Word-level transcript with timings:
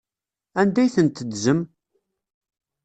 Anda 0.59 0.79
ay 0.83 0.89
tent-teddzem? 0.95 1.59